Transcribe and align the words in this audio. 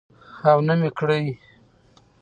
او 0.49 0.57
نه 0.67 0.73
مې 0.79 0.89
کړى. 0.97 1.23